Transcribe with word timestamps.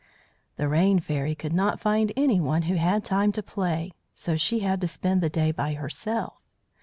The 0.55 0.67
Rain 0.67 0.97
Fairy 0.99 1.35
could 1.35 1.53
not 1.53 1.79
find 1.79 2.11
anyone 2.17 2.63
who 2.63 2.73
had 2.73 3.03
time 3.05 3.31
to 3.33 3.43
play, 3.43 3.91
so 4.15 4.35
she 4.35 4.61
had 4.61 4.81
to 4.81 4.87
spend 4.87 5.21
the 5.21 5.29
day 5.29 5.51
by 5.51 5.75
herself. 5.75 6.41